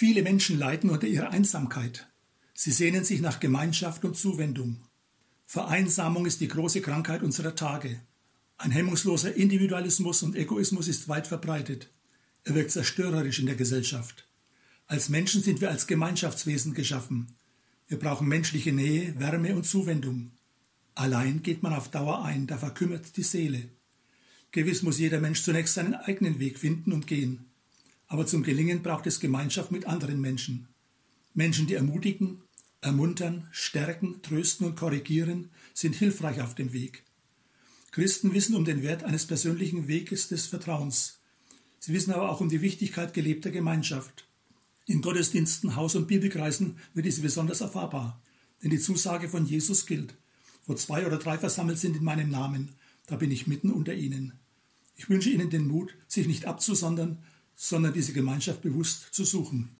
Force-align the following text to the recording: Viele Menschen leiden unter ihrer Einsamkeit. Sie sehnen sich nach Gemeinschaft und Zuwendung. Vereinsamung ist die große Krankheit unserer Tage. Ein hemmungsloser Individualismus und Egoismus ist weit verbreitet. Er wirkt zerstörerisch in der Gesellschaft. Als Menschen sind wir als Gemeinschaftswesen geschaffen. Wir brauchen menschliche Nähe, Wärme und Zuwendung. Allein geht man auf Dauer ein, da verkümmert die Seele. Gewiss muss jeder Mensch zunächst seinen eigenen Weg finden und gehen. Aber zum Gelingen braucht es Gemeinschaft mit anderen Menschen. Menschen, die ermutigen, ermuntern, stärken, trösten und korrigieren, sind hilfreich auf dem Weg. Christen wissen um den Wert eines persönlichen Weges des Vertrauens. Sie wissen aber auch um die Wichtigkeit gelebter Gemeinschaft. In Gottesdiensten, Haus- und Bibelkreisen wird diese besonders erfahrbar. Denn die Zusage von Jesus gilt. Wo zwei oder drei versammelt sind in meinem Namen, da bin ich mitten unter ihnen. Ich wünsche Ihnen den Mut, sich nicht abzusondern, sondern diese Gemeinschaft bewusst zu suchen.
Viele 0.00 0.22
Menschen 0.22 0.58
leiden 0.58 0.88
unter 0.88 1.06
ihrer 1.06 1.28
Einsamkeit. 1.28 2.08
Sie 2.54 2.70
sehnen 2.70 3.04
sich 3.04 3.20
nach 3.20 3.38
Gemeinschaft 3.38 4.02
und 4.02 4.16
Zuwendung. 4.16 4.78
Vereinsamung 5.44 6.24
ist 6.24 6.40
die 6.40 6.48
große 6.48 6.80
Krankheit 6.80 7.22
unserer 7.22 7.54
Tage. 7.54 8.00
Ein 8.56 8.70
hemmungsloser 8.70 9.34
Individualismus 9.34 10.22
und 10.22 10.36
Egoismus 10.36 10.88
ist 10.88 11.10
weit 11.10 11.26
verbreitet. 11.26 11.90
Er 12.44 12.54
wirkt 12.54 12.70
zerstörerisch 12.70 13.40
in 13.40 13.44
der 13.44 13.56
Gesellschaft. 13.56 14.26
Als 14.86 15.10
Menschen 15.10 15.42
sind 15.42 15.60
wir 15.60 15.68
als 15.68 15.86
Gemeinschaftswesen 15.86 16.72
geschaffen. 16.72 17.34
Wir 17.86 17.98
brauchen 17.98 18.26
menschliche 18.26 18.72
Nähe, 18.72 19.20
Wärme 19.20 19.54
und 19.54 19.66
Zuwendung. 19.66 20.30
Allein 20.94 21.42
geht 21.42 21.62
man 21.62 21.74
auf 21.74 21.90
Dauer 21.90 22.24
ein, 22.24 22.46
da 22.46 22.56
verkümmert 22.56 23.18
die 23.18 23.22
Seele. 23.22 23.68
Gewiss 24.50 24.80
muss 24.80 24.98
jeder 24.98 25.20
Mensch 25.20 25.42
zunächst 25.42 25.74
seinen 25.74 25.92
eigenen 25.92 26.38
Weg 26.38 26.58
finden 26.58 26.94
und 26.94 27.06
gehen. 27.06 27.49
Aber 28.10 28.26
zum 28.26 28.42
Gelingen 28.42 28.82
braucht 28.82 29.06
es 29.06 29.20
Gemeinschaft 29.20 29.70
mit 29.70 29.86
anderen 29.86 30.20
Menschen. 30.20 30.66
Menschen, 31.32 31.68
die 31.68 31.74
ermutigen, 31.74 32.42
ermuntern, 32.80 33.46
stärken, 33.52 34.20
trösten 34.20 34.66
und 34.66 34.74
korrigieren, 34.74 35.50
sind 35.74 35.94
hilfreich 35.94 36.40
auf 36.40 36.56
dem 36.56 36.72
Weg. 36.72 37.04
Christen 37.92 38.34
wissen 38.34 38.56
um 38.56 38.64
den 38.64 38.82
Wert 38.82 39.04
eines 39.04 39.26
persönlichen 39.26 39.86
Weges 39.86 40.26
des 40.26 40.46
Vertrauens. 40.46 41.20
Sie 41.78 41.92
wissen 41.92 42.12
aber 42.12 42.32
auch 42.32 42.40
um 42.40 42.48
die 42.48 42.62
Wichtigkeit 42.62 43.14
gelebter 43.14 43.52
Gemeinschaft. 43.52 44.26
In 44.86 45.02
Gottesdiensten, 45.02 45.76
Haus- 45.76 45.94
und 45.94 46.08
Bibelkreisen 46.08 46.78
wird 46.94 47.06
diese 47.06 47.22
besonders 47.22 47.60
erfahrbar. 47.60 48.20
Denn 48.60 48.70
die 48.70 48.80
Zusage 48.80 49.28
von 49.28 49.46
Jesus 49.46 49.86
gilt. 49.86 50.16
Wo 50.66 50.74
zwei 50.74 51.06
oder 51.06 51.18
drei 51.18 51.38
versammelt 51.38 51.78
sind 51.78 51.96
in 51.96 52.04
meinem 52.04 52.28
Namen, 52.28 52.70
da 53.06 53.14
bin 53.14 53.30
ich 53.30 53.46
mitten 53.46 53.70
unter 53.70 53.94
ihnen. 53.94 54.32
Ich 54.96 55.08
wünsche 55.08 55.30
Ihnen 55.30 55.48
den 55.48 55.68
Mut, 55.68 55.94
sich 56.08 56.26
nicht 56.26 56.44
abzusondern, 56.44 57.22
sondern 57.62 57.92
diese 57.92 58.14
Gemeinschaft 58.14 58.62
bewusst 58.62 59.12
zu 59.12 59.22
suchen. 59.22 59.76